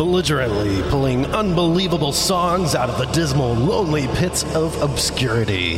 [0.00, 5.76] belligerently, pulling unbelievable songs out of the dismal, lonely pits of obscurity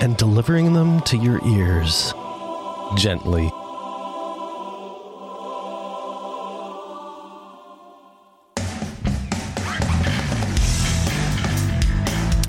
[0.00, 2.14] and delivering them to your ears
[2.96, 3.50] gently.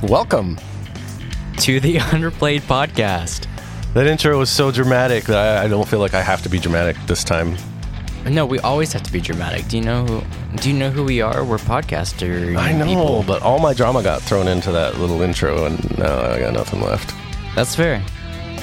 [0.02, 0.58] Welcome
[1.58, 3.48] to the Underplayed Podcast.
[3.96, 6.96] That intro was so dramatic that I, don't feel like I have to be dramatic
[7.06, 7.58] this time.
[8.26, 9.68] No, we always have to be dramatic.
[9.68, 10.58] Do you know who?
[10.58, 11.44] Do you know who we are?
[11.46, 12.58] We're podcasters.
[12.58, 13.24] I know, people.
[13.28, 16.82] but all my drama got thrown into that little intro, and now I got nothing
[16.82, 17.14] left.
[17.56, 18.04] That's fair.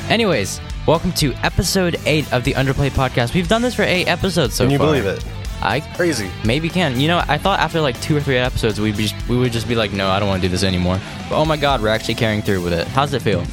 [0.08, 3.34] Anyways, welcome to episode eight of the Underplay Podcast.
[3.34, 4.88] We've done this for eight episodes so Can you far.
[4.88, 5.24] believe it?
[5.60, 6.28] I crazy.
[6.44, 6.98] Maybe can.
[6.98, 9.68] You know, I thought after like two or three episodes, we'd be we would just
[9.68, 10.98] be like, no, I don't want to do this anymore.
[11.28, 12.88] But oh my god, we're actually carrying through with it.
[12.88, 13.44] How's it feel?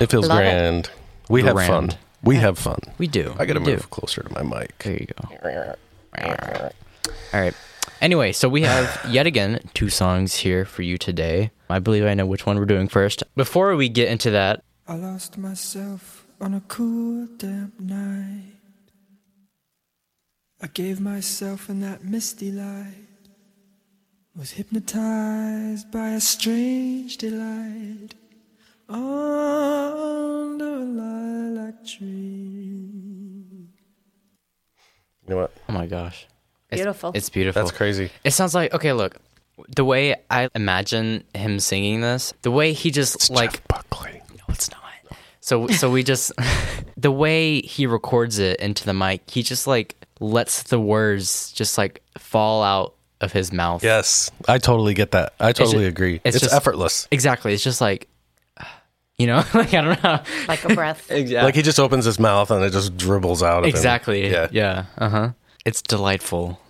[0.00, 0.86] It feels Love grand.
[0.86, 0.92] It.
[1.28, 1.58] We grand.
[1.58, 1.90] have fun.
[2.22, 2.80] We have fun.
[2.98, 3.34] We do.
[3.38, 3.86] I got to move do.
[3.88, 4.78] closer to my mic.
[4.78, 5.74] There you go.
[7.32, 7.54] All right.
[8.00, 11.50] Anyway, so we have yet again two songs here for you today.
[11.68, 13.22] I believe I know which one we're doing first.
[13.34, 18.54] Before we get into that, I lost myself on a cool, damp night.
[20.60, 23.06] I gave myself in that misty light.
[24.36, 28.14] Was hypnotized by a strange delight
[28.88, 32.06] under a lilac tree.
[35.26, 35.52] You know what?
[35.68, 36.26] Oh my gosh.
[36.70, 37.12] It's, beautiful.
[37.14, 37.62] It's beautiful.
[37.62, 38.10] That's crazy.
[38.24, 38.92] It sounds like okay.
[38.92, 39.16] Look,
[39.74, 44.20] the way I imagine him singing this, the way he just it's like Jeff Buckley.
[44.36, 44.78] No, it's not.
[45.48, 46.30] So so we just
[46.98, 51.78] the way he records it into the mic, he just like lets the words just
[51.78, 53.82] like fall out of his mouth.
[53.82, 55.32] Yes, I totally get that.
[55.40, 56.20] I totally it's just, agree.
[56.22, 57.08] It's, it's just, effortless.
[57.10, 57.54] Exactly.
[57.54, 58.08] It's just like
[59.18, 61.10] you know, like I don't know, like a breath.
[61.10, 61.44] exactly.
[61.44, 64.26] Like he just opens his mouth and it just dribbles out of exactly.
[64.26, 64.32] him.
[64.32, 64.48] Yeah.
[64.52, 64.84] Yeah.
[64.96, 65.30] Uh huh.
[65.64, 66.60] It's delightful.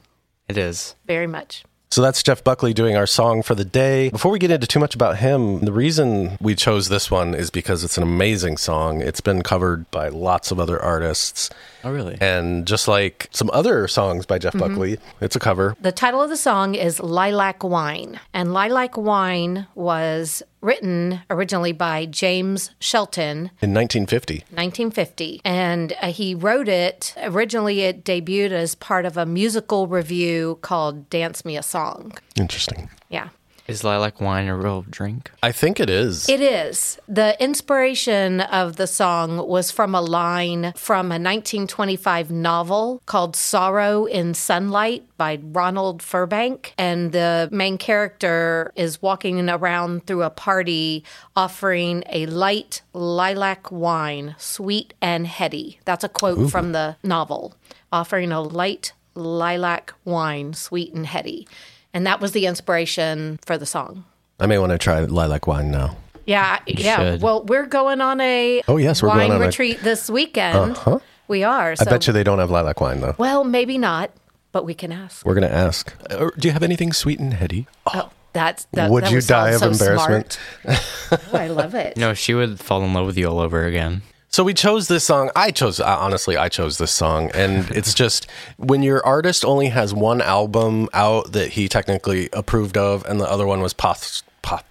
[0.49, 1.65] It is very much.
[1.91, 4.11] So that's Jeff Buckley doing our song for the day.
[4.11, 7.51] Before we get into too much about him, the reason we chose this one is
[7.51, 9.01] because it's an amazing song.
[9.01, 11.49] It's been covered by lots of other artists.
[11.85, 12.19] Oh, really?
[12.21, 14.69] And just like some other songs by Jeff mm-hmm.
[14.69, 15.77] Buckley, it's a cover.
[15.81, 18.21] The title of the song is Lilac Wine.
[18.35, 24.35] And Lilac Wine was written originally by James Shelton in 1950.
[24.51, 25.41] 1950.
[25.45, 31.09] And uh, he wrote it originally, it debuted as part of a musical revue called
[31.11, 32.13] Dance Me a Song.
[32.37, 32.91] Interesting.
[33.09, 33.29] Yeah.
[33.69, 35.31] Is lilac wine a real drink?
[35.43, 36.27] I think it is.
[36.27, 36.99] It is.
[37.07, 44.07] The inspiration of the song was from a line from a 1925 novel called Sorrow
[44.07, 46.73] in Sunlight by Ronald Firbank.
[46.79, 51.05] And the main character is walking around through a party
[51.37, 55.79] offering a light lilac wine, sweet and heady.
[55.85, 56.49] That's a quote Ooh.
[56.49, 57.55] from the novel,
[57.93, 61.47] offering a light lilac wine, sweet and heady.
[61.95, 64.05] And that was the inspiration for the song.
[64.41, 65.97] I may want to try lilac wine now.
[66.27, 66.97] Yeah, you yeah.
[67.13, 67.23] Should.
[67.23, 69.85] Well, we're going on a oh yes, we're wine going on retreat a...
[69.85, 70.73] this weekend.
[70.73, 70.99] Uh-huh.
[71.27, 71.75] We are.
[71.75, 71.87] So.
[71.87, 73.15] I bet you they don't have lilac wine though.
[73.19, 74.11] Well, maybe not,
[74.53, 75.25] but we can ask.
[75.25, 75.95] We're going to ask.
[76.11, 77.67] Uh, do you have anything sweet and heady?
[77.87, 80.39] Oh, oh that's that, would that you die of so embarrassment?
[80.69, 81.97] oh, I love it.
[81.97, 84.03] No, she would fall in love with you all over again.
[84.31, 85.31] So we chose this song.
[85.35, 89.69] I chose uh, honestly, I chose this song, and it's just when your artist only
[89.69, 94.23] has one album out that he technically approved of, and the other one was pos-
[94.43, 94.63] pos-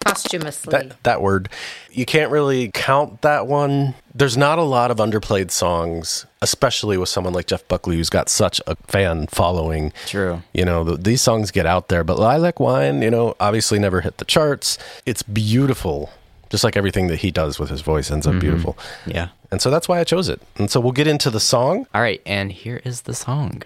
[0.00, 0.70] posthumously.
[0.70, 1.48] That, that word,
[1.90, 3.94] you can't really count that one.
[4.14, 8.28] There's not a lot of underplayed songs, especially with someone like Jeff Buckley, who's got
[8.28, 9.92] such a fan following.
[10.06, 10.42] True.
[10.54, 14.16] You know, these songs get out there, but Lilac Wine, you know, obviously never hit
[14.16, 14.78] the charts.
[15.04, 16.10] It's beautiful
[16.54, 18.38] just like everything that he does with his voice ends up mm-hmm.
[18.38, 18.78] beautiful.
[19.06, 19.30] Yeah.
[19.50, 20.40] And so that's why I chose it.
[20.54, 21.88] And so we'll get into the song.
[21.92, 22.22] All right.
[22.24, 23.64] And here is the song.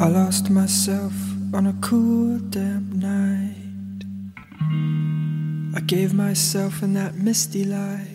[0.00, 1.12] I lost myself
[1.54, 3.54] on a cool, damp night.
[5.76, 8.08] I gave myself in that misty light.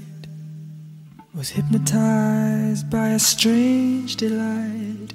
[1.33, 5.13] Was hypnotized by a strange delight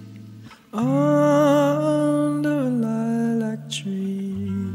[0.73, 4.74] under a lilac tree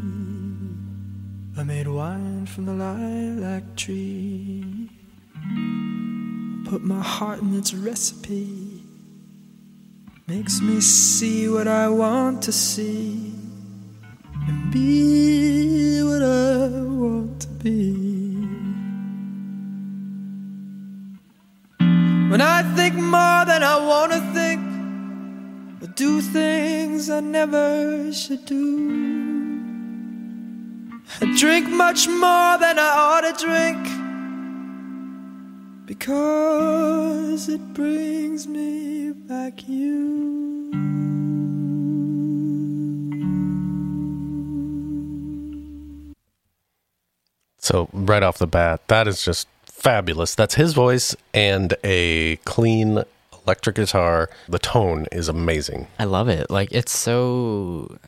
[1.69, 4.89] made wine from the lilac tree.
[6.67, 8.81] Put my heart in its recipe.
[10.25, 13.35] Makes me see what I want to see
[14.47, 16.69] and be what I
[17.03, 17.93] want to be.
[22.31, 24.59] When I think more than I want to think,
[25.83, 29.38] I do things I never should do.
[31.21, 33.83] I drink much more than I ought to drink
[35.85, 40.71] because it brings me back you.
[47.57, 50.35] So, right off the bat, that is just fabulous.
[50.35, 53.03] That's his voice and a clean
[53.43, 54.29] electric guitar.
[54.47, 55.87] The tone is amazing.
[55.99, 56.49] I love it.
[56.49, 57.99] Like, it's so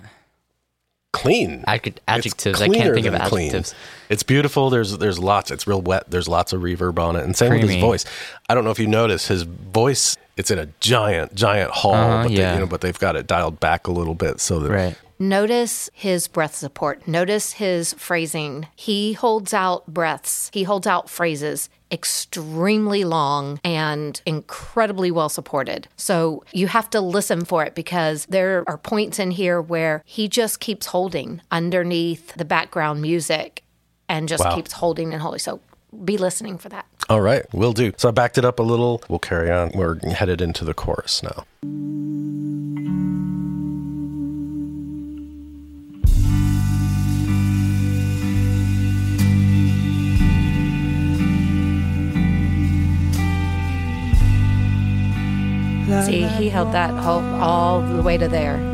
[1.14, 1.64] Clean.
[1.68, 2.62] adjec- adjectives.
[2.62, 3.48] I can't think of than clean.
[3.50, 3.76] adjectives.
[4.10, 4.70] It's beautiful.
[4.70, 5.52] There's there's lots.
[5.52, 6.10] It's real wet.
[6.10, 8.06] There's lots of reverb on it, and same with his voice.
[8.50, 10.18] I don't know if you notice his voice.
[10.38, 12.50] It's in a giant giant hall, Uh-huh, but yeah.
[12.52, 14.96] they, you know, but they've got it dialed back a little bit so that Right.
[15.20, 17.08] Notice his breath support.
[17.08, 18.68] Notice his phrasing.
[18.76, 20.50] He holds out breaths.
[20.52, 25.88] He holds out phrases extremely long and incredibly well supported.
[25.98, 30.28] So you have to listen for it because there are points in here where he
[30.28, 33.64] just keeps holding underneath the background music
[34.08, 34.56] and just Wow.
[34.56, 35.40] keeps holding and holding.
[35.40, 35.60] So
[36.06, 36.86] be listening for that.
[37.10, 37.92] All right, we'll do.
[37.98, 39.04] So I backed it up a little.
[39.10, 39.72] We'll carry on.
[39.76, 41.46] We're headed into the chorus now.
[56.06, 58.72] See, he held that whole, all the way to there.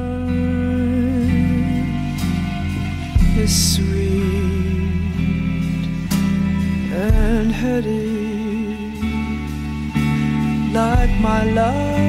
[3.38, 4.18] is sweet
[6.92, 8.08] and heady
[10.74, 12.06] like my love.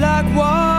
[0.00, 0.71] Like wine.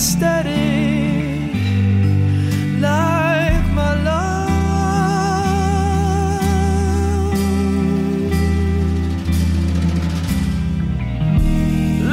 [0.00, 1.52] Unsteady
[2.80, 4.48] like my love.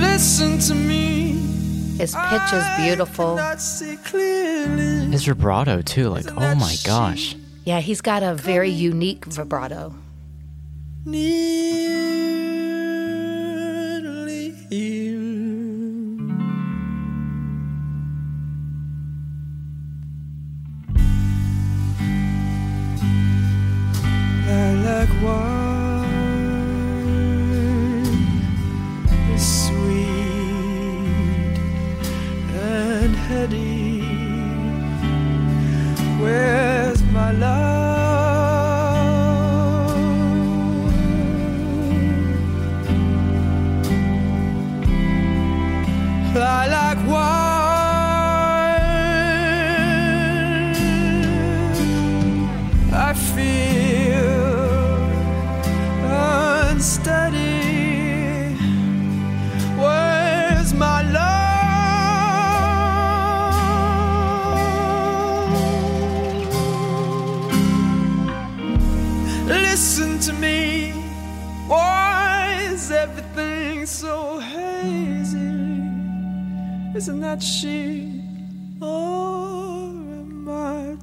[0.02, 1.38] Listen to me.
[1.98, 3.36] His pitch is beautiful.
[3.36, 5.10] I cannot see clearly.
[5.12, 6.10] His vibrato too.
[6.10, 7.38] Like oh my gosh.
[7.64, 9.96] Yeah, he's got a very unique vibrato.
[11.06, 12.47] Nearly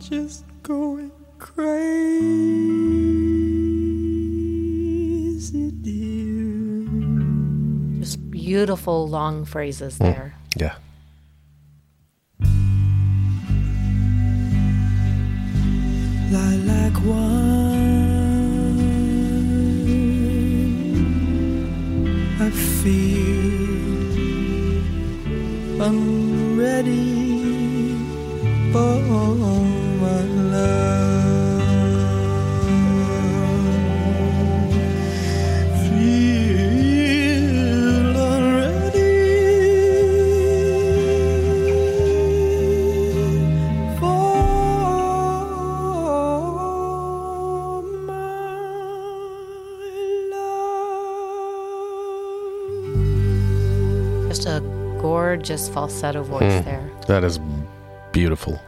[0.09, 1.81] just going crazy,
[5.81, 6.85] dear?
[8.01, 10.01] Just beautiful long phrases mm.
[10.01, 10.35] there.
[10.57, 10.77] Yeah.
[16.31, 17.65] Lilac wine.
[22.41, 23.55] I feel
[25.83, 27.25] I'm ready
[28.71, 29.74] for
[54.29, 54.61] Just a
[55.01, 56.65] gorgeous falsetto voice hmm.
[56.65, 56.91] there.
[57.07, 57.39] That is
[58.13, 58.61] beautiful.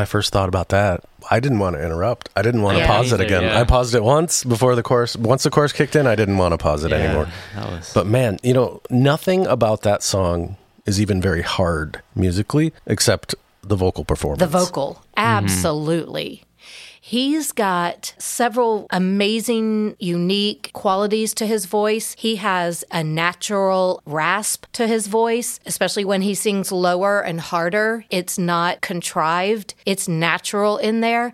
[0.00, 2.30] My first thought about that, I didn't want to interrupt.
[2.34, 3.42] I didn't want to Yeah, pause it again.
[3.42, 3.60] yeah.
[3.60, 5.14] I paused it once before the course.
[5.14, 7.28] Once the course kicked in, I didn't want to pause it anymore.
[7.54, 13.34] Was But man, you know, nothing about that song is even very hard musically except
[13.62, 14.40] the vocal performance.
[14.40, 16.44] The vocal, absolutely.
[17.10, 22.14] He's got several amazing, unique qualities to his voice.
[22.16, 28.04] He has a natural rasp to his voice, especially when he sings lower and harder.
[28.10, 31.32] It's not contrived, it's natural in there.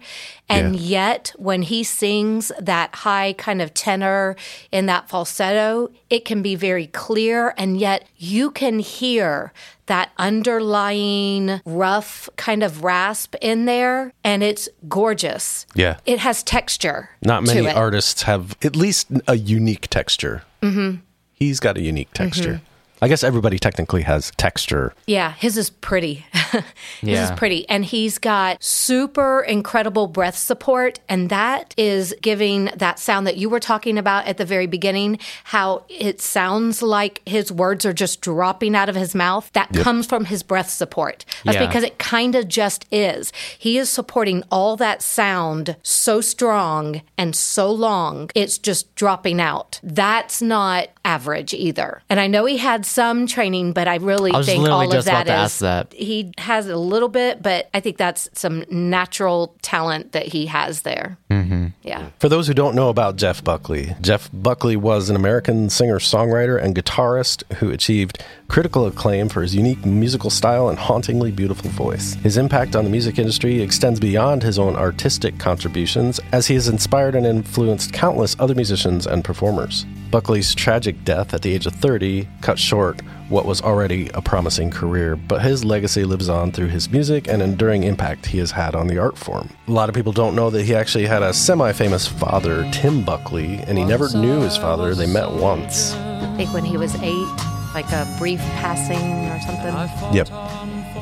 [0.48, 0.80] And Yeah.
[0.80, 4.34] yet, when he sings that high kind of tenor
[4.72, 9.52] in that falsetto, it can be very clear, and yet you can hear
[9.86, 15.66] that underlying rough kind of rasp in there, and it's gorgeous.
[15.74, 15.98] Yeah.
[16.06, 17.10] It has texture.
[17.22, 20.42] Not many artists have at least a unique texture.
[20.62, 20.98] Mm-hmm.
[21.32, 22.60] He's got a unique texture.
[23.02, 24.94] I guess everybody technically has texture.
[25.06, 26.24] Yeah, his is pretty.
[26.32, 26.62] his
[27.02, 27.24] Yeah.
[27.24, 27.68] is pretty.
[27.68, 31.00] And he's got super incredible breath support.
[31.08, 35.18] And that is giving that sound that you were talking about at the very beginning,
[35.44, 39.50] how it sounds like his words are just dropping out of his mouth.
[39.52, 41.24] That comes from his breath support.
[41.44, 41.66] That's Yeah.
[41.66, 43.32] because it kind of just is.
[43.58, 49.80] He is supporting all that sound so strong and so long, it's just dropping out.
[49.82, 52.02] That's not average either.
[52.08, 55.04] And I know he had some training, but I really I think all of about
[55.04, 55.92] that to is ask that.
[55.92, 60.82] he has a little bit, but I think that's some natural talent that he has
[60.82, 61.18] there.
[61.30, 61.66] Mm-hmm.
[61.82, 62.10] Yeah.
[62.18, 66.62] For those who don't know about Jeff Buckley, Jeff Buckley was an American singer songwriter
[66.62, 72.14] and guitarist who achieved critical acclaim for his unique musical style and hauntingly beautiful voice.
[72.14, 76.68] His impact on the music industry extends beyond his own artistic contributions, as he has
[76.68, 79.84] inspired and influenced countless other musicians and performers.
[80.10, 84.70] Buckley's tragic death at the age of 30 cut short what was already a promising
[84.70, 88.74] career, but his legacy lives on through his music and enduring impact he has had
[88.74, 89.50] on the art form.
[89.66, 93.04] A lot of people don't know that he actually had a semi famous father, Tim
[93.04, 94.94] Buckley, and he never knew his father.
[94.94, 95.94] They met once.
[95.94, 97.26] I think when he was eight,
[97.74, 100.14] like a brief passing or something.
[100.14, 100.28] Yep.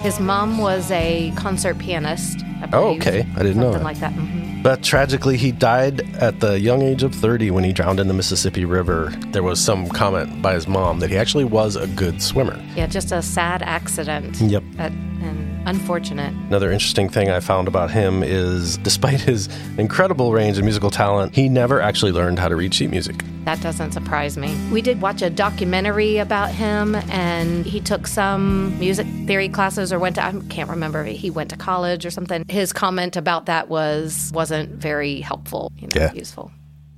[0.01, 2.41] His mom was a concert pianist.
[2.63, 3.27] I Oh, okay.
[3.37, 4.13] I didn't know Something like that.
[4.13, 8.09] hmm But tragically, he died at the young age of 30 when he drowned in
[8.09, 9.13] the Mississippi River.
[9.27, 12.59] There was some comment by his mom that he actually was a good swimmer.
[12.75, 14.41] Yeah, just a sad accident.
[14.41, 14.63] Yep.
[14.77, 16.33] That, and unfortunate.
[16.49, 21.35] Another interesting thing I found about him is despite his incredible range of musical talent,
[21.35, 23.23] he never actually learned how to read sheet music.
[23.45, 24.57] That doesn't surprise me.
[24.73, 29.99] We did watch a documentary about him, and he took some music theory classes or
[29.99, 32.45] went to, I can't remember, he went to college or something.
[32.49, 36.13] His comment about that was, wasn't very helpful, you know, Yeah.
[36.15, 36.51] useful.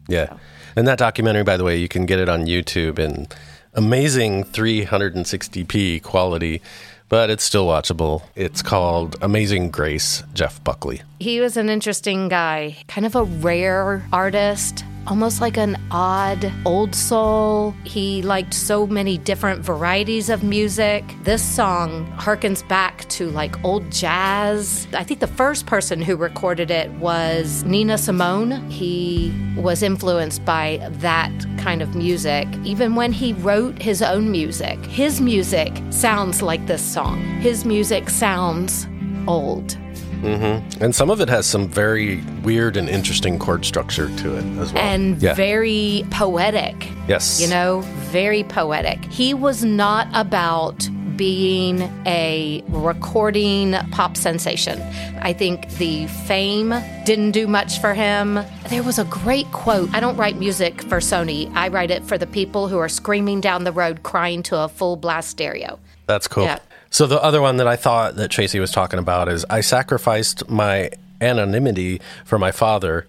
[0.09, 0.37] Yeah.
[0.77, 3.27] And that documentary, by the way, you can get it on YouTube in
[3.75, 6.63] amazing 360p quality,
[7.09, 8.23] but it's still watchable.
[8.35, 11.03] It's called Amazing Grace, Jeff Buckley.
[11.21, 16.95] He was an interesting guy, kind of a rare artist, almost like an odd old
[16.95, 17.75] soul.
[17.85, 21.05] He liked so many different varieties of music.
[21.23, 24.87] This song harkens back to like old jazz.
[24.93, 28.69] I think the first person who recorded it was Nina Simone.
[28.71, 32.49] He was influenced by that kind of music.
[32.65, 37.21] Even when he wrote his own music, his music sounds like this song.
[37.41, 38.87] His music sounds
[39.27, 39.77] old.
[40.23, 40.83] Mm-hmm.
[40.83, 44.73] And some of it has some very weird and interesting chord structure to it as
[44.73, 44.83] well.
[44.83, 45.35] and yeah.
[45.35, 46.89] very poetic.
[47.09, 47.41] yes.
[47.41, 47.81] You know,
[48.11, 49.05] very poetic.
[49.07, 54.81] He was not about being a recording pop sensation.
[55.23, 58.39] I think the fame didn't do much for him.
[58.69, 59.95] There was a great quote.
[59.95, 61.51] I don't write music for Sony.
[61.55, 64.69] I write it for the people who are screaming down the road crying to a
[64.69, 65.79] full blast stereo.
[66.07, 66.45] That's cool.
[66.45, 66.59] Yeah.
[66.97, 70.49] So the other one that I thought that Tracy was talking about is I sacrificed
[70.49, 70.89] my
[71.21, 73.07] anonymity for my father,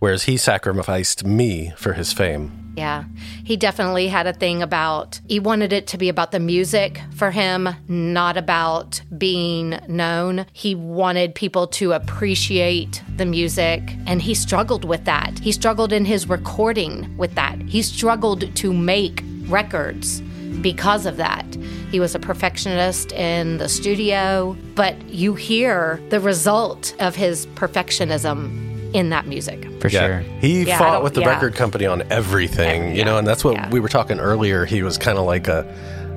[0.00, 2.74] whereas he sacrificed me for his fame.
[2.76, 3.04] Yeah.
[3.44, 7.30] He definitely had a thing about, he wanted it to be about the music for
[7.30, 10.44] him, not about being known.
[10.52, 15.38] He wanted people to appreciate the music, and he struggled with that.
[15.38, 17.62] He struggled in his recording with that.
[17.62, 20.22] He struggled to make records
[20.60, 21.46] because of that.
[21.90, 28.66] He was a perfectionist in the studio, but you hear the result of his perfectionism
[28.94, 29.66] in that music.
[29.80, 30.18] for sure.
[30.40, 31.28] He Yeah, fought with the yeah.
[31.28, 33.70] record company on everything, you know, and that's what yeah.
[33.70, 34.64] we were talking earlier.
[34.64, 35.64] He was kind of like a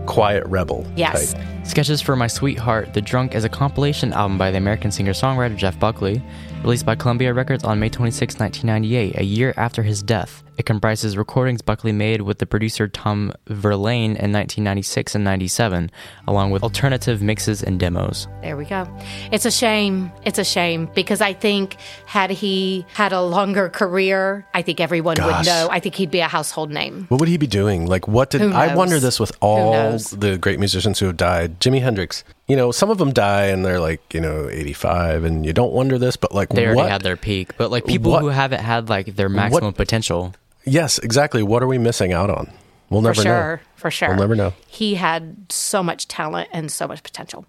[0.08, 0.86] quiet rebel.
[0.96, 1.34] Yes.
[1.34, 1.44] type.
[1.68, 5.56] Sketches for My Sweetheart, The Drunk is a compilation album by the American singer songwriter
[5.56, 6.22] Jeff Buckley,
[6.64, 10.44] released by Columbia Records on May 26, 1998, a year after his death.
[10.62, 15.90] It comprises recordings Buckley made with the producer Tom Verlaine in 1996 and 97,
[16.28, 18.28] along with alternative mixes and demos.
[18.44, 18.88] There we go.
[19.32, 20.12] It's a shame.
[20.24, 25.16] It's a shame because I think had he had a longer career, I think everyone
[25.16, 25.48] Gosh.
[25.48, 25.68] would know.
[25.72, 27.08] I think he'd be a household name.
[27.10, 27.88] What would he be doing?
[27.88, 31.60] Like, what did I wonder this with all the great musicians who have died?
[31.60, 32.24] Jimi Hendrix.
[32.48, 35.74] You know, some of them die and they're like, you know, 85 and you don't
[35.74, 36.92] wonder this, but like They already what?
[36.92, 40.36] had their peak, but like people What- who haven't had like their maximum potential.
[40.66, 41.44] Yes, exactly.
[41.44, 42.52] What are we missing out on?
[42.90, 43.60] We'll never for sure, know.
[43.76, 44.10] for sure.
[44.10, 44.54] We'll never know.
[44.68, 47.46] He had so much talent and so much potential.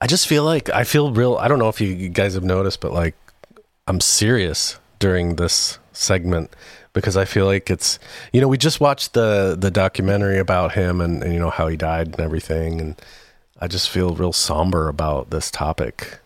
[0.00, 1.36] I just feel like I feel real.
[1.36, 3.14] I don't know if you guys have noticed, but like
[3.86, 6.50] I'm serious during this segment
[6.92, 7.98] because I feel like it's
[8.32, 11.68] you know we just watched the the documentary about him and, and you know how
[11.68, 13.00] he died and everything, and
[13.60, 16.18] I just feel real somber about this topic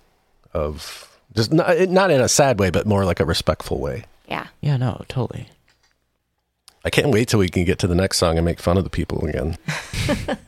[0.55, 4.05] of just not not in a sad way, but more like a respectful way.
[4.29, 4.47] Yeah.
[4.61, 5.49] Yeah, no, totally.
[6.85, 8.85] I can't wait till we can get to the next song and make fun of
[8.85, 9.59] the people again.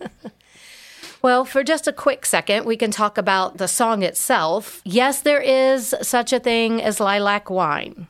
[1.23, 4.83] Well, for just a quick second, we can talk about the song itself.
[4.85, 8.09] Yes, there is such a thing as lilac wine.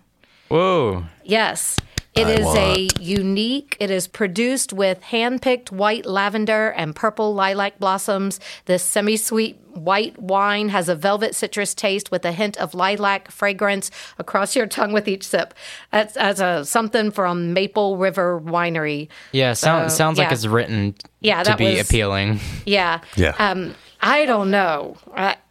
[0.48, 1.04] Whoa.
[1.22, 1.76] Yes.
[2.14, 7.34] It I is a unique, it is produced with hand picked white lavender and purple
[7.34, 8.38] lilac blossoms.
[8.66, 13.30] This semi sweet white wine has a velvet citrus taste with a hint of lilac
[13.30, 15.54] fragrance across your tongue with each sip.
[15.90, 19.08] That's, that's a, something from Maple River Winery.
[19.32, 22.40] Yeah, sound, So, sounds like it's written Yeah, to be was- appealing.
[22.66, 23.00] Yeah.
[23.16, 23.34] Yeah.
[23.38, 24.96] Um, I don't know.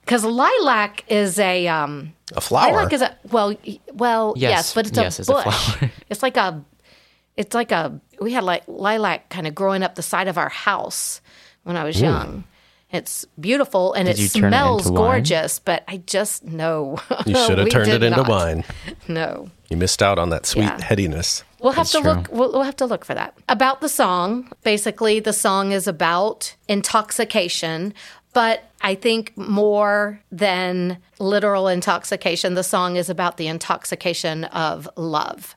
[0.02, 1.68] Because lilac is a.
[1.68, 2.72] Um, A flower.
[2.74, 3.56] Lilac is a well,
[3.94, 5.44] well, yes, Yes, but it's yes, a it's a bush.
[5.76, 5.92] flower.
[6.10, 6.64] it's like a,
[7.38, 8.00] it's like a.
[8.20, 11.22] We had like lilac kind of growing up the side of our house
[11.64, 12.44] when I was young.
[12.92, 17.58] It's beautiful and Did it turn it smells gorgeous, but I just know you should
[17.58, 18.28] have turned it into not.
[18.28, 18.64] wine.
[19.08, 19.50] No.
[19.70, 20.82] You missed out on that sweet Yeah.
[20.84, 21.46] headiness.
[21.62, 22.12] We'll have That's to true.
[22.12, 22.28] look.
[22.32, 23.34] We'll, we'll have to look for that.
[23.48, 27.94] About the song, basically, the song is about intoxication,
[28.34, 35.56] but I think more than literal intoxication, the song is about the intoxication of love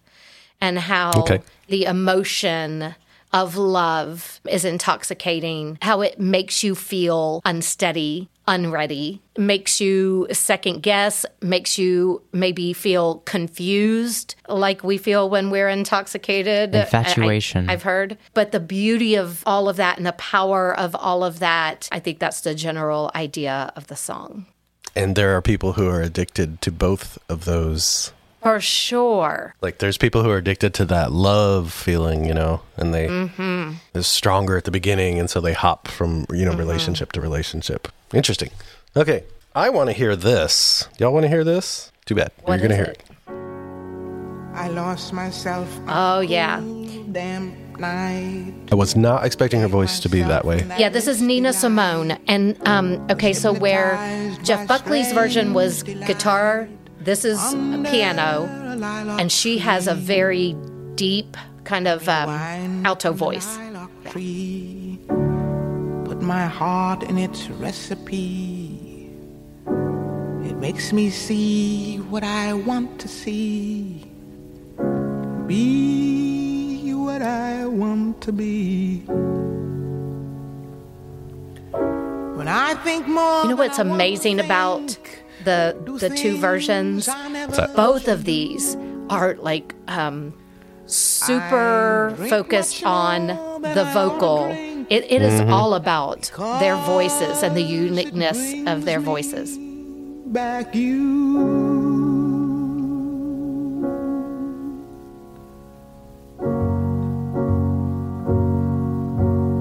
[0.61, 1.41] and how Okay.
[1.69, 2.95] the emotion
[3.33, 11.25] of love is intoxicating, how it makes you feel unsteady, unready, makes you second guess,
[11.41, 16.75] makes you maybe feel confused, like we feel when we're intoxicated.
[16.75, 17.69] Infatuation.
[17.69, 18.19] I, have heard.
[18.35, 22.01] But the beauty of all of that and the power of all of that, I
[22.01, 24.47] think that's the general idea of the song.
[24.97, 28.13] And there are people who are addicted to both of those
[28.45, 29.55] For sure.
[29.63, 33.73] Like there's people who are addicted to that love feeling, you know, and they Mm-hmm.
[33.99, 37.89] is stronger at the beginning, and so they hop from you know relationship to relationship.
[38.13, 38.51] Interesting.
[38.97, 39.25] Okay,
[39.57, 40.87] I want to hear this.
[40.99, 41.91] Y'all want to hear this?
[42.05, 42.31] Too bad.
[42.43, 43.03] What You're gonna hear it?
[43.03, 43.35] it.
[44.55, 46.61] I lost myself Oh, yeah.
[47.11, 48.55] damn night.
[48.71, 50.65] I was not expecting her voice to be that way.
[50.79, 52.13] Yeah, this is Nina Simone.
[52.29, 53.97] And um, okay, so where
[54.45, 56.69] Jeff Buckley's version was guitar,
[57.05, 57.39] this is
[57.91, 58.47] piano,
[59.19, 60.57] and she has a very
[60.95, 63.59] deep kind of um, alto voice.
[64.07, 64.99] Tree.
[66.05, 69.11] Put my heart in its recipe.
[69.67, 74.05] It makes me see what I want to see.
[75.47, 79.01] Be what I want to be.
[82.37, 84.99] When I think more You know what's than I wanna amazing about
[85.45, 87.09] the the two versions?
[87.09, 87.77] I never that?
[87.77, 88.77] Both of these
[89.11, 90.33] are like um,
[90.87, 94.47] super focused on the vocal.
[94.91, 96.31] It, it is all about
[96.61, 99.57] their voices and the uniqueness of their voices.
[100.27, 102.05] back you.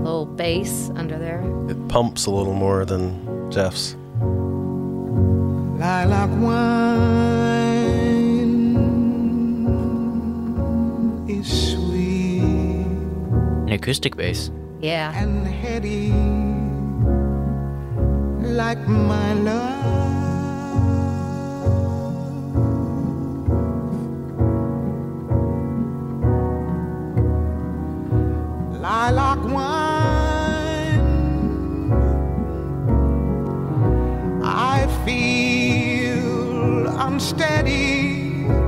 [0.03, 1.41] Little bass under there.
[1.69, 3.95] It pumps a little more than Jeff's.
[5.83, 7.67] Lilac wine
[11.27, 12.87] is sweet
[13.67, 14.49] An acoustic bass.
[14.79, 15.11] Yeah.
[15.13, 16.13] and heady
[18.47, 19.83] like my love.
[28.81, 29.92] Lilac wine,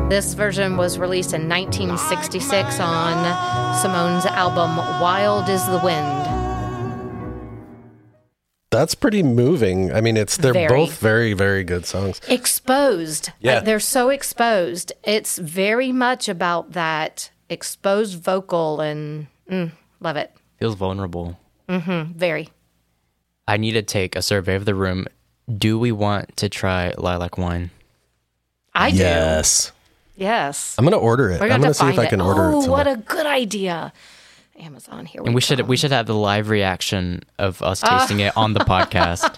[0.09, 6.25] This version was released in 1966 on Simone's album Wild is the Wind.
[8.69, 9.91] That's pretty moving.
[9.91, 10.67] I mean, it's they're Very.
[10.67, 12.21] both very very good songs.
[12.27, 13.31] Exposed.
[13.39, 13.55] Yeah.
[13.55, 14.93] Uh, they're so exposed.
[15.03, 20.31] It's very much about that exposed vocal and mm, love it.
[20.59, 21.39] Feels vulnerable.
[21.67, 22.49] Very.
[23.47, 25.07] I need to take a survey of the room.
[25.51, 27.71] Do we want to try lilac wine?
[28.75, 28.97] I do.
[28.97, 29.71] Yes,
[30.15, 30.75] Yes.
[30.78, 31.39] I'm gonna order it.
[31.39, 32.23] We're I'm gonna gonna see if I can it.
[32.23, 32.67] order oh, it.
[32.67, 33.93] Oh, what a good idea.
[34.60, 35.06] Amazon.
[35.06, 37.99] Here we And we should we should have the live reaction of us ah.
[37.99, 39.38] tasting it on the podcast.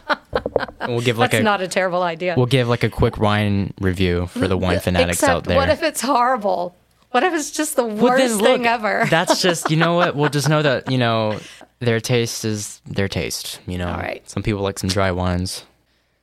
[0.79, 2.35] And we'll give like That's a not a terrible idea.
[2.37, 5.57] we'll give like a quick wine review for the wine mm, fanatics Except, out there.
[5.57, 6.75] what if it's horrible?
[7.11, 9.05] What if it's just the Well, worst then, thing ever?
[9.09, 11.39] That's just you know what we'll just know that you know
[11.79, 13.59] their taste is their taste.
[13.65, 14.27] You know, All right.
[14.29, 15.63] some people like some dry wines.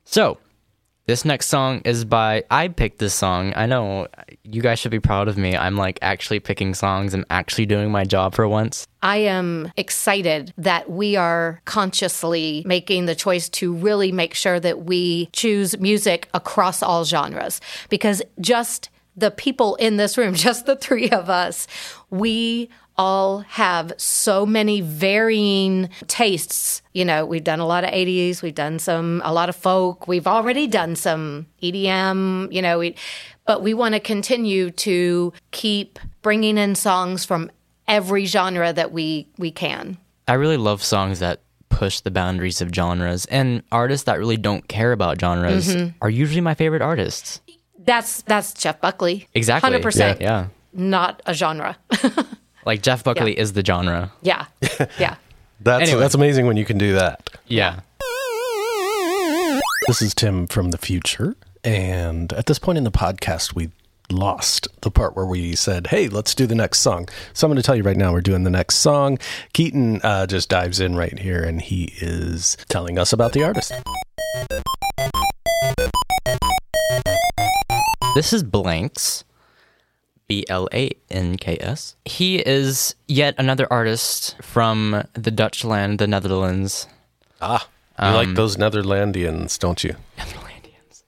[0.05, 0.37] So
[1.07, 3.53] this next song is by I picked this song.
[3.55, 4.07] I know
[4.43, 5.55] you guys should be proud of me.
[5.55, 7.13] I'm like actually picking songs.
[7.13, 8.87] I'm actually doing my job for once.
[9.03, 14.85] I am excited that we are consciously making the choice to really make sure that
[14.85, 20.75] we choose music across all genres because just the people in this room, just the
[20.75, 21.67] three of us,
[22.09, 26.81] we all have so many varying tastes.
[26.93, 30.07] You know, we've done a lot of 80s, we've done some a lot of folk,
[30.07, 32.95] we've already done some EDM, you know, we
[33.45, 37.51] but we want to continue to keep bringing in songs from
[37.87, 39.97] every genre that we we can.
[40.27, 44.67] I really love songs that push the boundaries of genres and artists that really don't
[44.69, 45.97] care about genres Mm-hmm.
[46.01, 47.41] are usually my favorite artists.
[47.77, 49.27] That's that's Jeff Buckley.
[49.33, 49.67] Exactly.
[49.69, 50.21] Hundred percent.
[50.21, 50.47] Yeah.
[50.73, 51.77] Not a genre.
[52.65, 54.11] Like Jeff Buckley is the genre.
[54.21, 54.45] yeah.
[54.99, 55.15] Yeah.
[55.61, 55.99] That's Anyway.
[56.01, 57.29] that's amazing when you can do that.
[57.47, 57.79] Yeah.
[59.87, 63.69] This is Tim from the future, and at this point in the podcast, we
[64.11, 67.61] lost the part where we said, "Hey, let's do the next song." So I'm going
[67.61, 69.19] to tell you right now, we're doing the next song.
[69.53, 73.73] Keaton uh, just dives in right here, and he is telling us about the artist.
[78.15, 79.23] This is Blanks.
[80.27, 81.95] B L A N K S.
[82.05, 86.87] He is yet another artist from the Dutch land, the Netherlands.
[87.41, 87.67] Ah,
[88.01, 89.95] you like those Netherlandians, don't you?
[90.17, 91.03] Netherlandians.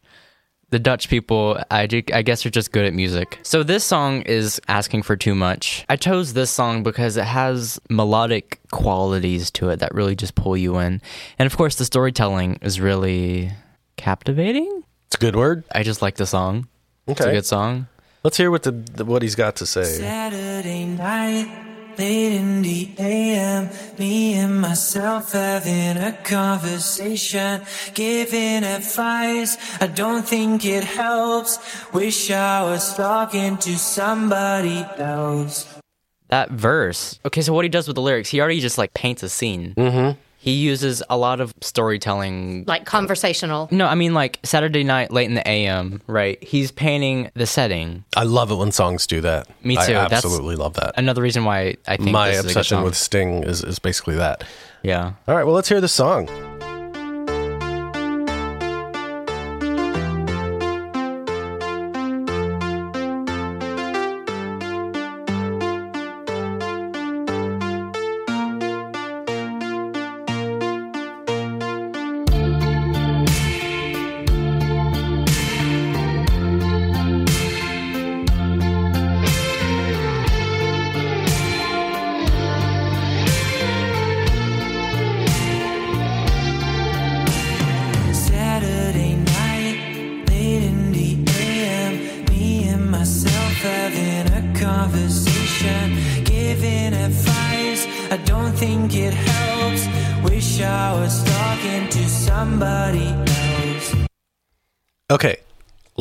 [0.69, 3.39] The Dutch people, I, I guess, are just good at music.
[3.43, 5.85] So this song is asking for too much.
[5.89, 10.57] I chose this song because it has melodic qualities to it that really just pull
[10.57, 11.01] you in.
[11.39, 13.51] And of course, the storytelling is really
[13.95, 14.83] captivating.
[15.07, 15.63] It's a good word.
[15.73, 16.67] I just like the song.
[17.07, 17.87] It's a good song.
[18.27, 19.85] Let's hear what the, the what he's got to say.
[19.85, 21.47] Saturday night,
[21.97, 27.61] late in the AM, me and myself having a conversation,
[27.93, 29.55] giving advice.
[29.79, 31.57] I don't think it helps.
[31.93, 35.79] Wish I was talking to somebody else.
[36.27, 37.21] that verse.
[37.23, 39.73] Okay, so what he does with the lyrics, he already just like paints a scene.
[39.77, 40.19] Mm-hmm.
[40.47, 42.63] He uses a lot of storytelling.
[42.67, 43.67] Like conversational.
[43.69, 46.41] No, I mean like Saturday night, late in the AM, right?
[46.41, 48.05] He's painting the setting.
[48.15, 49.49] I love it when songs do that.
[49.65, 49.81] Me too.
[49.81, 50.93] I That's absolutely love that.
[50.95, 52.83] Another reason why I think My this is a good obsession song.
[52.85, 54.45] with Sting is, is basically that.
[54.83, 55.15] yeah.
[55.27, 56.29] All right, well, let's hear the song.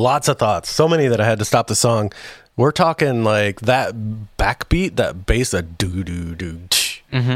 [0.07, 0.71] Lots of thoughts.
[0.71, 2.13] So many that I had to stop the song.
[2.57, 3.93] We're talking like that
[4.39, 6.61] backbeat, that bass, that doo doo doo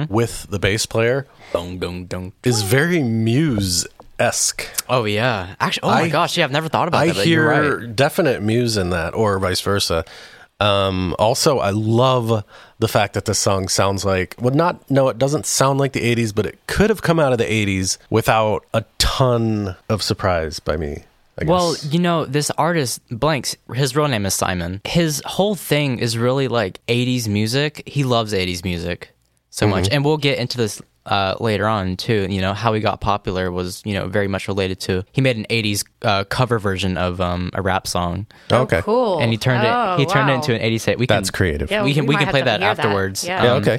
[0.09, 2.33] with the bass player Dong dong dong.
[2.45, 3.87] is very Muse
[4.19, 4.67] esque.
[4.89, 5.55] Oh yeah.
[5.61, 7.27] Actually, oh my I- gosh, yeah, I've never thought about I that.
[7.27, 7.97] you're hear right.
[7.97, 10.05] definite Muse in that, or vice versa.
[10.61, 12.45] Um, also, I love
[12.79, 16.01] the fact that this song sounds like well, not no, it doesn't sound like the
[16.15, 20.61] '80s, but it could have come out of the '80s without a ton of surprise
[20.61, 21.05] by me.
[21.41, 21.49] I guess.
[21.51, 24.81] Well, you know, this artist, Blanks, his real name is Simon.
[24.85, 27.83] His whole thing is really like 80s music.
[27.87, 29.15] He loves 80s music
[29.51, 29.85] so much.
[29.85, 29.95] Mm-hmm.
[29.95, 32.27] And we'll get into this uh, later on, too.
[32.29, 35.05] You know, how he got popular was, you know, very much related to.
[35.13, 38.27] He made an 80s uh, cover version of um, a rap song.
[38.53, 39.19] okay, Cool.
[39.21, 40.99] And he turned Oh, it he turned it into an 80s hit.
[40.99, 41.71] We can, that's creative.
[41.71, 42.85] Yeah, we can we, can play that hear that.
[42.85, 43.25] afterwards.
[43.25, 43.43] Yeah.
[43.45, 43.79] Yeah, Um, okay.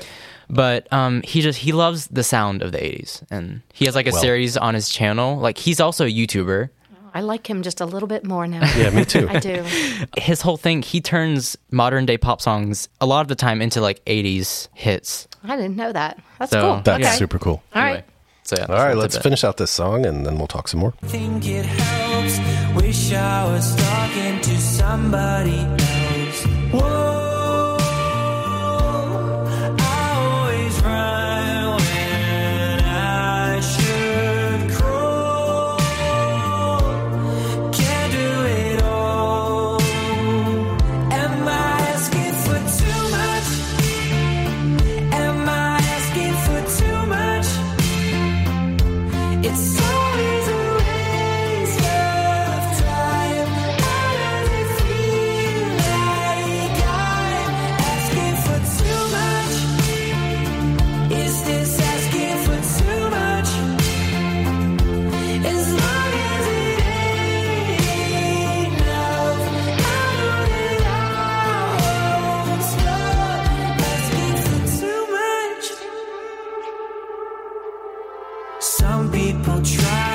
[0.49, 4.07] But um, he just he loves the sound of the 80s, and he has like
[4.07, 5.37] a Well- series on his channel.
[5.37, 6.69] Like he's also a YouTuber.
[7.13, 8.65] I like him just a little bit more now.
[8.77, 9.27] Yeah, me too.
[9.29, 9.63] I do.
[10.17, 13.81] his whole thing he turns modern day pop songs a lot of the time into
[13.81, 16.19] like 80s hits I didn't know that.
[16.39, 16.81] That's So, cool.
[16.83, 17.15] That's okay.
[17.15, 17.63] super cool.
[17.75, 17.87] All right.
[17.89, 18.03] Anyway,
[18.43, 20.93] so yeah All right, let's finish out this song and then we'll talk some more.
[21.05, 22.39] Think it helps.
[22.81, 26.43] Wish I was talking to somebody else.
[26.71, 26.79] Whoa,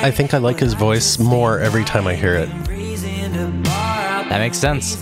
[0.07, 2.47] I think I like his voice more every time I hear it.
[4.29, 4.95] That makes sense.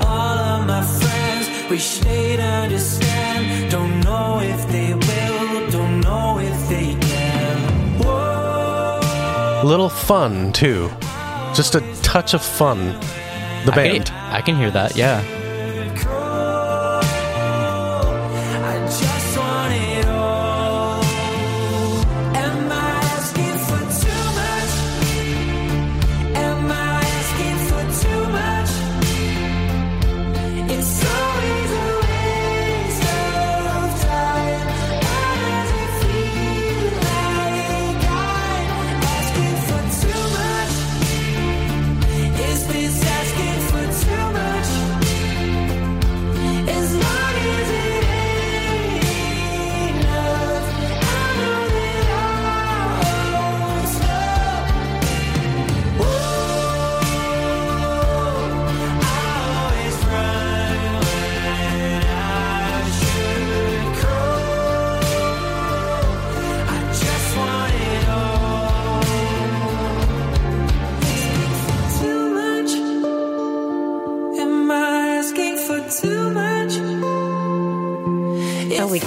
[0.00, 3.70] All of my friends wish they'd understand.
[3.70, 7.98] Don't know if they will, don't know if they can.
[8.02, 9.60] Whoa.
[9.62, 10.90] Little fun too,
[11.54, 12.98] just a touch of fun.
[13.66, 14.06] The I band.
[14.06, 14.96] can, I can hear that.
[14.96, 15.22] Yeah.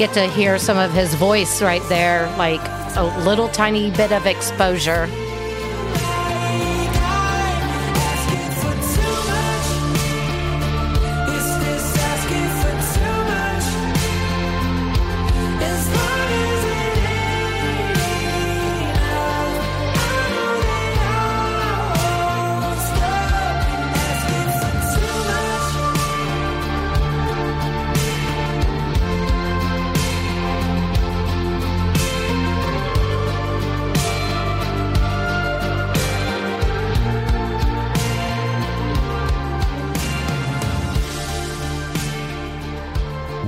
[0.08, 2.62] Get to hear some of his voice right there, like
[2.96, 5.08] a little tiny bit of exposure.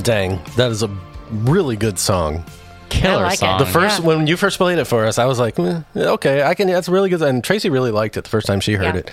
[0.04, 0.90] Dang, that is a
[1.32, 2.44] really good song.
[2.90, 3.40] Killer like it.
[3.40, 3.60] song.
[3.60, 4.06] The first Yeah.
[4.08, 6.68] when you first played it for us, I was like, "Eh, okay, I can.
[6.68, 7.22] That's really good.
[7.22, 9.02] And Tracy really liked it the first time she heard Yeah.
[9.02, 9.12] it.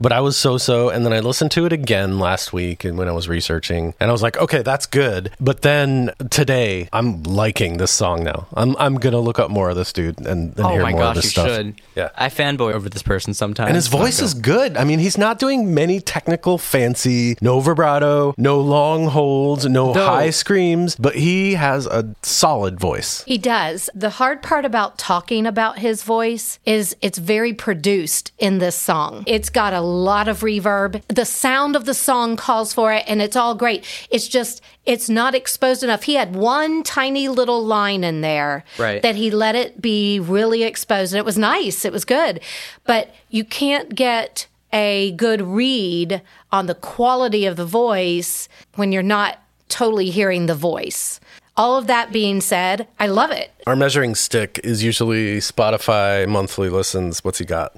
[0.00, 2.96] But I was so so, and then I listened to it again last week, and
[2.96, 5.30] when I was researching, and I was like, okay, that's good.
[5.40, 8.46] But then today, I'm liking this song now.
[8.54, 11.00] I'm I'm gonna look up more of this dude and, and oh hear my more
[11.00, 11.48] gosh, of this you stuff.
[11.48, 11.80] should.
[11.94, 12.08] Yeah.
[12.16, 13.68] I fanboy over this person sometimes.
[13.68, 14.76] And his voice is good.
[14.76, 20.06] I mean, he's not doing many technical, fancy, no vibrato, no long holds, no Though-
[20.06, 23.22] high screams, but he has a solid voice.
[23.24, 23.90] He does.
[23.94, 29.24] The hard part about talking about his voice is it's very produced in this song.
[29.26, 31.02] It's got a lot of reverb.
[31.08, 33.84] The sound of the song calls for it, and it's all great.
[34.10, 36.04] It's just, it's not exposed enough.
[36.04, 39.02] He had one tiny little line in there Right.
[39.02, 41.84] that he let it be really exposed, and it was nice.
[41.84, 42.40] It was good.
[42.84, 46.22] But you can't get a good read
[46.52, 51.18] on the quality of the voice when you're not totally hearing the voice.
[51.56, 53.50] All of that being said, I love it.
[53.66, 57.22] Our measuring stick is usually Spotify monthly listens.
[57.24, 57.76] What's he got?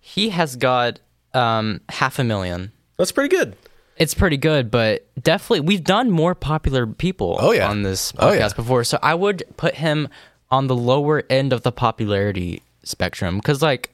[0.00, 0.98] He has got
[1.34, 2.72] um, half a million.
[2.96, 3.56] That's pretty good.
[3.96, 7.68] It's pretty good, but definitely we've done more popular people Oh, yeah.
[7.68, 8.48] on this podcast Oh, yeah.
[8.56, 8.84] before.
[8.84, 10.08] So I would put him
[10.50, 13.90] on the lower end of the popularity spectrum because like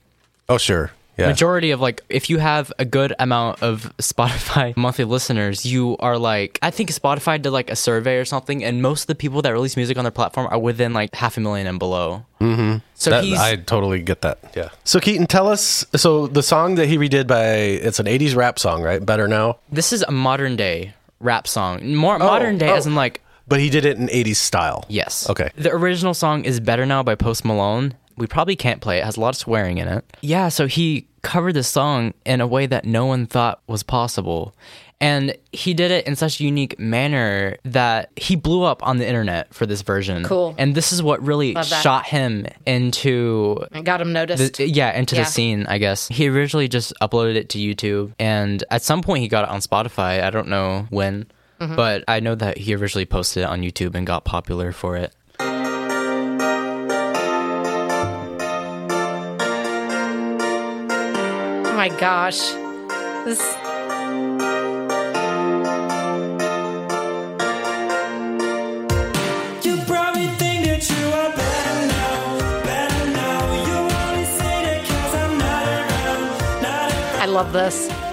[0.49, 0.93] Oh, sure.
[1.17, 1.29] Yeah.
[1.29, 6.19] majority of like if you have a good amount of spotify monthly listeners you are
[6.19, 9.41] like i think spotify did like a survey or something and most of the people
[9.41, 12.79] that release music on their platform are within like half a million and below mm-hmm.
[12.95, 14.39] so That- he's I totally get that.
[14.55, 14.71] Yeah.
[14.85, 15.85] So Keaton, tell us.
[15.95, 19.05] So the song that he redid by it's an '80s rap song, right?
[19.05, 22.75] Better now, this is a modern day rap song more modern day oh.
[22.75, 24.85] as in like but he did it in '80s style.
[24.89, 25.31] Yes.
[25.31, 25.51] Okay.
[25.57, 27.95] The original song is Better Now by Post Malone.
[28.17, 29.01] We probably can't play it.
[29.01, 30.05] It has a lot of swearing in it.
[30.23, 34.55] Yeah, so he covered this song in a way that no one thought was possible.
[34.99, 39.07] And he did it in such a unique manner that he blew up on the
[39.07, 40.25] internet for this version.
[40.25, 40.55] Cool.
[40.57, 44.57] And this is what really shot him into I got him noticed.
[44.57, 45.25] the, yeah, into Yeah.
[45.25, 46.09] the scene, I guess.
[46.09, 49.61] He originally just uploaded it to YouTube, and at some point he got it on
[49.61, 50.23] Spotify.
[50.23, 51.27] I don't know when,
[51.61, 51.75] Mm-hmm.
[51.75, 55.15] but I know that he originally posted it on YouTube and got popular for it.
[61.77, 62.41] Not gosh.
[77.19, 78.06] I love this.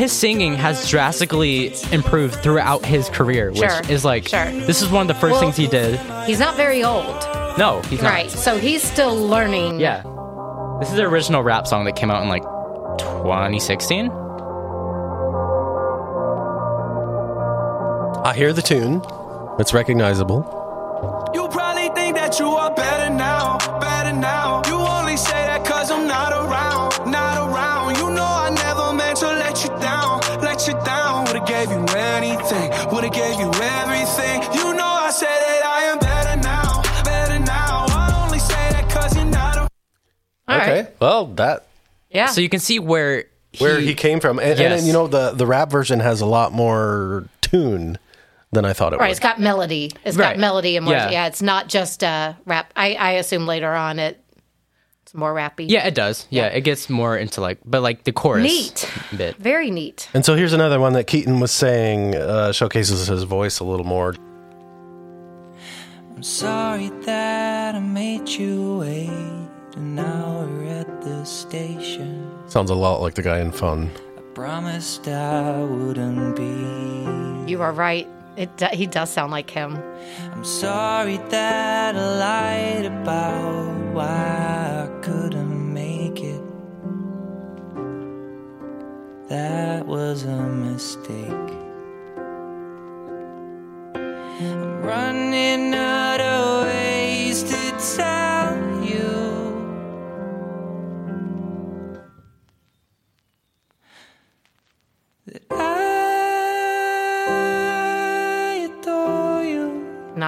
[0.00, 4.46] His singing has drastically improved throughout his career, which Sure, is like sure.
[4.50, 6.00] this is one of the first Well- things he did.
[6.26, 7.04] He's not very old,
[7.58, 8.10] No, he's not.
[8.10, 8.30] right?
[8.30, 9.78] So he's still learning.
[9.78, 10.02] Yeah.
[10.80, 12.42] This is the original rap song that came out in like
[12.98, 14.10] 2016.
[18.24, 19.02] I hear the tune.
[19.58, 20.40] It's recognizable.
[33.00, 34.42] Would've gave you everything.
[34.52, 37.86] You know I said that I am better now, better now.
[37.88, 39.68] I only say that cause you're not around.
[40.48, 40.68] All right.
[40.80, 40.92] okay.
[41.00, 41.66] Well, that
[42.10, 42.26] Yeah.
[42.26, 44.86] So you can see where he, where he came from, and, and Yes.
[44.86, 47.96] you know the the rap version has a lot more tune
[48.52, 49.00] than I thought it was.
[49.00, 49.10] Right, would.
[49.12, 49.92] it's got melody.
[50.04, 50.32] It's Right.
[50.34, 50.96] got melody and words.
[50.96, 51.10] Yeah.
[51.10, 51.26] Yeah.
[51.26, 52.70] it's not just uh, rap.
[52.76, 54.22] I, I assume later on it
[55.10, 55.68] it's more rappy.
[55.68, 56.28] Yeah, it does.
[56.30, 58.88] Yeah, it gets more into like, but like the chorus Neat.
[59.16, 59.34] bit.
[59.38, 60.08] Very neat.
[60.14, 63.84] And so here's another one that Keaton was saying uh, showcases his voice a little
[63.84, 64.14] more.
[66.14, 69.10] I'm sorry that I made you wait
[69.74, 72.30] an hour at the station.
[72.46, 73.90] Sounds a lot like the guy in Fun.
[74.16, 77.50] I promised I wouldn't be.
[77.50, 78.06] You are right.
[78.40, 79.76] It he does sound like him.
[80.32, 86.42] I'm sorry that I lied about why I couldn't make it.
[89.28, 91.50] That was a mistake.
[93.94, 98.39] I'm running out of ways to tell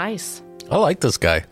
[0.03, 0.43] Nice.
[0.69, 1.45] I like this guy.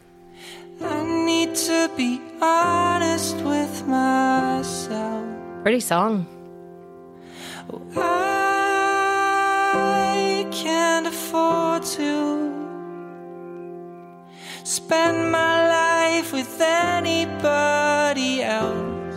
[0.82, 5.24] I need to be honest with myself.
[5.62, 6.26] Pretty song.
[7.96, 8.08] I
[10.50, 12.50] can't afford to
[14.64, 19.16] spend my life with anybody else.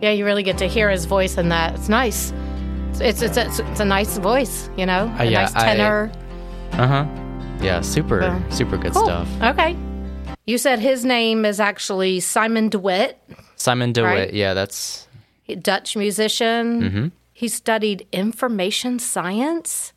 [0.00, 1.74] Yeah, you really get to hear his voice in that.
[1.74, 2.32] It's nice.
[3.00, 6.12] It's it's it's, it's a nice voice, you know, a Uh, yeah, nice I- tenor.
[6.78, 7.06] Uh huh.
[7.62, 8.48] Yeah, super, Yeah.
[8.50, 9.04] super good Cool.
[9.04, 9.28] stuff.
[9.42, 9.76] Okay.
[10.46, 13.18] You said his name is actually Simon de Wit,
[13.56, 14.08] Simon de Wit.
[14.10, 14.32] Right.
[14.34, 15.08] Yeah, that's
[15.48, 16.82] a Dutch musician.
[16.82, 17.06] Mm-hmm.
[17.32, 19.92] He studied information science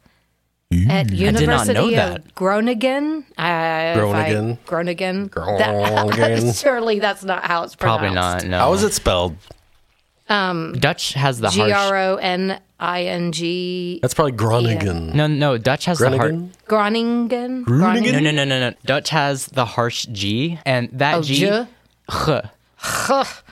[0.89, 2.35] at did not University know of that.
[2.35, 3.25] Groningen.
[3.37, 4.57] Uh, if I- Groningen.
[4.65, 5.27] Groningen.
[5.27, 6.15] Groningen.
[6.45, 7.79] That- surely that's not how it's pronounced.
[7.79, 8.45] probably pronounced.
[8.45, 8.51] not.
[8.51, 8.59] No.
[8.59, 9.35] How is it spelled?
[10.27, 11.73] Dutch has the G harsh.
[11.73, 13.99] R O N I N G.
[14.01, 15.15] That's probably Groningen.
[15.15, 15.57] No, no.
[15.57, 16.17] Dutch has the harsh.
[16.19, 16.53] Groningen?
[16.67, 17.63] Groningen.
[17.63, 18.13] Groningen?
[18.13, 18.75] No, no, no, no, no.
[18.85, 21.35] Dutch has the harsh G, and that Oh, G.
[21.35, 21.65] G.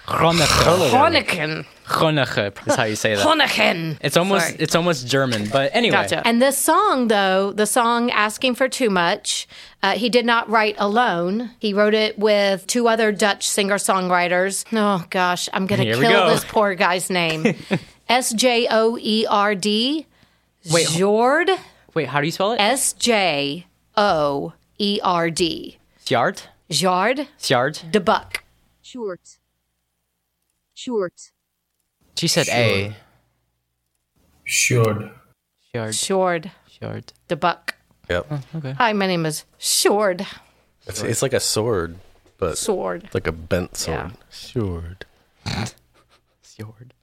[0.05, 0.47] Groningen.
[0.89, 1.65] Groningen.
[1.85, 3.23] Groningen is how you say that.
[3.25, 3.97] Groningen.
[4.01, 4.57] It's almost Sorry.
[4.59, 5.95] it's almost German, but anyway.
[5.97, 6.25] Gotcha.
[6.25, 9.47] And this song, though, the song Asking for Too Much,
[9.83, 11.51] uh, he did not write alone.
[11.59, 14.63] He wrote it with two other Dutch singer songwriters.
[14.73, 16.29] Oh, gosh, I'm going to Here kill go.
[16.29, 17.55] this poor guy's name.
[18.09, 20.05] S J O E R D.
[20.71, 20.87] Wait.
[20.87, 21.49] Jord.
[21.93, 22.57] Wait, how do you spell it?
[22.59, 23.65] S J
[23.95, 25.77] O E R D.
[26.05, 26.41] Sjard?
[26.69, 27.81] Jard Sjard?
[27.91, 28.43] de Buck.
[28.81, 29.37] Short.
[30.73, 31.31] Short.
[32.15, 32.95] She said A.
[34.43, 35.11] Should.
[35.73, 35.95] Sjard.
[35.95, 37.13] Shord Sjard.
[37.27, 37.75] de Buck.
[38.09, 38.31] Yep.
[38.55, 38.71] Okay.
[38.73, 40.25] Hi, my name is Shord.
[40.85, 41.97] It's, it's like a sword,
[42.37, 43.09] but Sword.
[43.13, 43.97] like a bent sword.
[43.97, 44.11] Yeah.
[44.29, 45.05] Sword.
[46.43, 46.91] Sjord.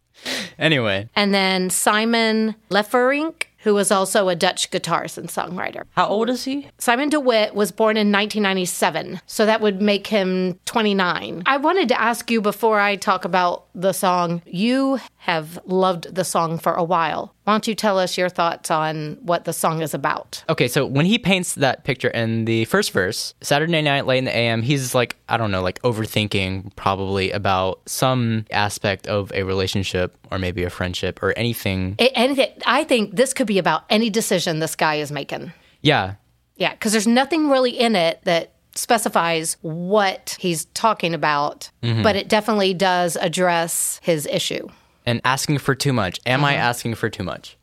[0.58, 5.84] Anyway, And then Simon Leferink, who was also a Dutch guitarist and songwriter.
[5.92, 6.68] how old is he?
[6.78, 11.42] Simon de Wit was born in 1997, so that would make him 29.
[11.46, 16.22] I wanted to ask you before I talk about the song, you have loved the
[16.22, 17.34] song for a while.
[17.44, 20.44] Why don't you tell us your thoughts on what the song is about?
[20.50, 24.26] Okay, so when he paints that picture in the first verse, Saturday night late in
[24.26, 29.44] the AM, he's like, I don't know, like overthinking probably about some aspect of a
[29.44, 31.94] relationship or maybe a friendship or anything.
[31.98, 35.54] It, anything, I think this could be about any decision this guy is making.
[35.80, 36.16] Yeah.
[36.56, 42.02] Yeah, because there's nothing really in it that specifies what he's talking about, mm-hmm.
[42.02, 44.68] but it definitely does address his issue.
[45.06, 46.18] And asking for too much.
[46.26, 46.52] Am Uh-huh.
[46.52, 47.56] I asking for too much?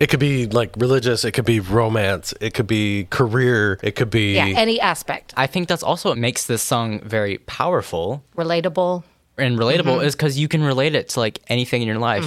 [0.00, 1.24] It could be like religious.
[1.24, 2.32] It could be romance.
[2.40, 3.80] It could be career.
[3.82, 4.34] It could be.
[4.36, 5.34] Yeah, any aspect.
[5.36, 9.02] I think that's also what makes this song very powerful Relatable.
[9.36, 10.04] and relatable Mm-hmm.
[10.06, 12.24] is because you can relate it to like anything in your life.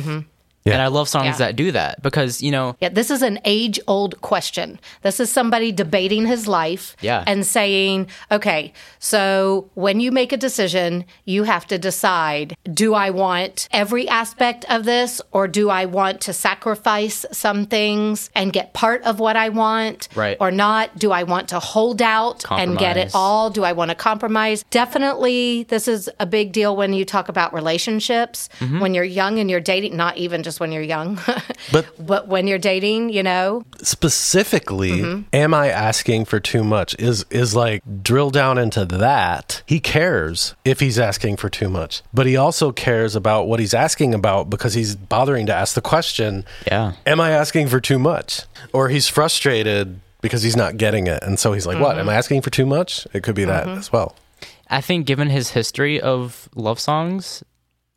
[0.64, 0.74] Yeah.
[0.74, 1.38] And I love songs Yeah.
[1.47, 4.80] that do that because, you know, Yeah, this is an age old question.
[5.01, 7.24] This is somebody debating his life Yeah.
[7.26, 13.09] and saying, okay, so when you make a decision, you have to decide do I
[13.09, 18.74] want every aspect of this or do I want to sacrifice some things and get
[18.74, 20.38] part of what I want Right.
[20.39, 20.97] or not?
[20.97, 23.49] Do I want to hold out and get it all?
[23.49, 24.64] Do I want to compromise?
[24.70, 28.47] Definitely, this is a big deal when you talk about relationships.
[28.59, 28.80] Mm-hmm.
[28.80, 31.19] When you're young and you're dating, not even just when you're young,
[31.71, 35.21] But but when you're dating, you know, specifically, Mm-hmm.
[35.33, 36.95] am I asking for too much?
[36.99, 39.61] Is is like drill down into that.
[39.65, 43.73] He cares if he's asking for too much, but he also cares about what he's
[43.73, 46.43] asking about because he's bothering to ask the question.
[46.67, 46.93] Yeah.
[47.05, 48.41] Am I asking for too much?
[48.73, 51.97] Or he's frustrated because he's not getting it, and so he's like, "What?
[51.97, 52.09] Am Mm-hmm.
[52.09, 54.15] I asking for too much?" It could be that as well.
[54.69, 57.43] I think given his history of love songs,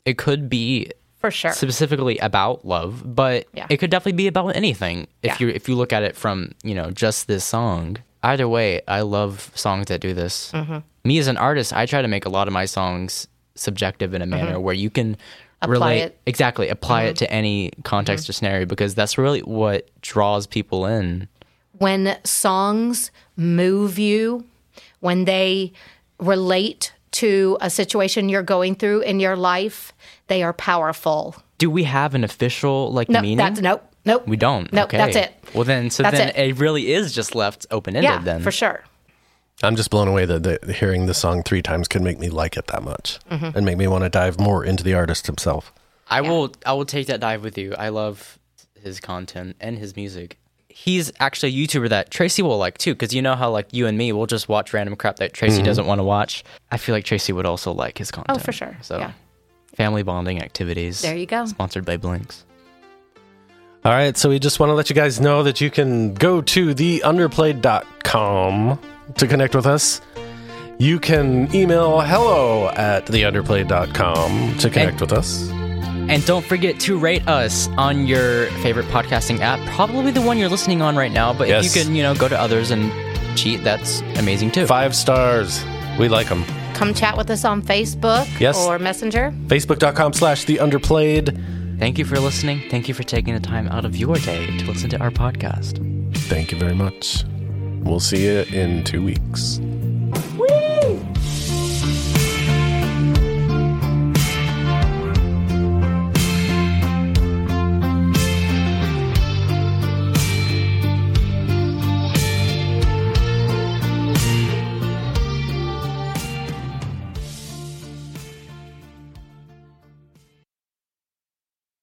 [0.05, 0.91] it could be
[1.25, 1.53] for sure.
[1.53, 3.67] specifically about love, but Yeah.
[3.71, 5.47] it could definitely be about anything if Yeah.
[5.47, 7.97] you if you look at it from you know just this song.
[8.23, 10.51] Either way, I love songs that do this.
[10.53, 10.79] Mm-hmm.
[11.05, 14.23] Me as an artist, I try to make a lot of my songs subjective in
[14.23, 15.73] a manner where you can Mm-hmm.
[15.73, 16.13] Apply relate it.
[16.13, 16.29] Mm-hmm.
[16.33, 21.27] exactly apply it to any context or scenario because that's really what draws people in.
[21.79, 24.45] when songs move you,
[25.01, 25.73] when they
[26.19, 29.93] relate to a situation you're going through in your life,
[30.29, 31.37] they are powerful.
[31.59, 33.39] Do we have an official like No, meaning?
[33.39, 34.27] that's nope, nope.
[34.27, 34.73] we don't.
[34.73, 34.97] Nope, okay.
[34.99, 35.33] that's it.
[35.55, 36.37] Well, then, so That's then it.
[36.37, 36.59] it.
[36.59, 38.11] really is just left open ended.
[38.11, 38.85] Yeah, then for sure.
[39.63, 42.57] I'm just blown away that the, hearing the song three times could make me like
[42.57, 43.57] it that much Mm-hmm.
[43.57, 45.73] and make me want to dive more into the artist himself.
[46.11, 47.75] I will I will take that dive with you.
[47.79, 48.39] I love
[48.83, 50.39] his content and his music.
[50.77, 53.87] He's actually a YouTuber that Tracy will like too, because you know how like you
[53.87, 55.65] and me will just watch random crap that Tracy Mm-hmm.
[55.67, 56.43] doesn't want to watch.
[56.73, 58.39] I feel like Tracy would also like his content.
[58.39, 58.77] Oh, for sure.
[58.83, 59.13] So Yeah.
[59.77, 61.01] family bonding activities.
[61.01, 61.47] There you go.
[61.47, 62.45] Sponsored by Blanks.
[63.85, 66.41] All right, so we just want to let you guys know that you can go
[66.43, 68.79] to theunderplayed.com
[69.17, 70.01] to connect with us.
[70.79, 75.51] You can email hello at theunderplayed.com to connect And- with us.
[76.09, 80.49] And don't forget to rate us on your favorite podcasting app, probably the one you're
[80.49, 81.33] listening on right now.
[81.33, 81.65] But Yes.
[81.67, 82.93] if you can, you know, go to others and
[83.39, 84.67] cheat, that's amazing too.
[84.67, 85.65] Five stars.
[85.99, 86.45] We like them.
[86.75, 88.57] Come chat with us on Facebook Yes.
[88.59, 89.33] or Messenger.
[89.47, 91.79] Facebook.com slash theunderplayed.
[91.79, 92.63] Thank you for listening.
[92.71, 95.79] Thank you for taking the time out of your day to listen to our podcast.
[96.29, 97.25] Thank you very much.
[97.83, 99.61] We'll see you in two weeks.